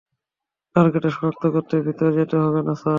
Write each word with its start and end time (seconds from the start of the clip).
টার্গেটকে 0.75 1.09
সনাক্ত 1.09 1.43
করতে 1.55 1.75
ভিতরে 1.87 2.11
যেতে 2.17 2.35
হবে 2.43 2.59
না, 2.63 2.73
স্যার? 2.73 2.89